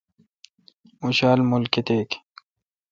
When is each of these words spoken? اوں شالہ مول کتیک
اوں 1.01 1.11
شالہ 1.17 1.43
مول 1.49 1.63
کتیک 1.73 2.09